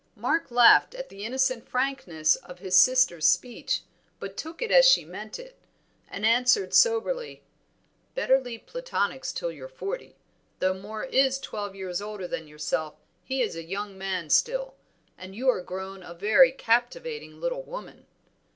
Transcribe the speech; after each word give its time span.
Mark 0.15 0.49
laughed 0.49 0.95
at 0.95 1.09
the 1.09 1.23
innocent 1.25 1.69
frankness 1.69 2.35
of 2.35 2.57
his 2.57 2.75
sister's 2.75 3.29
speech 3.29 3.83
but 4.19 4.35
took 4.35 4.59
it 4.59 4.71
as 4.71 4.83
she 4.83 5.05
meant 5.05 5.37
it, 5.37 5.59
and 6.09 6.25
answered 6.25 6.73
soberly 6.73 7.43
"Better 8.15 8.39
leave 8.39 8.65
Platonics 8.65 9.31
till 9.31 9.51
you're 9.51 9.67
forty. 9.67 10.15
Though 10.57 10.73
Moor 10.73 11.03
is 11.03 11.37
twelve 11.37 11.75
years 11.75 12.01
older 12.01 12.27
than 12.27 12.47
yourself 12.47 12.95
he 13.23 13.43
is 13.43 13.55
a 13.55 13.63
young 13.63 13.95
man 13.95 14.31
still, 14.31 14.73
and 15.19 15.35
you 15.35 15.47
are 15.49 15.61
grown 15.61 16.01
a 16.01 16.15
very 16.15 16.51
captivating 16.51 17.39
little 17.39 17.61
woman." 17.61 18.07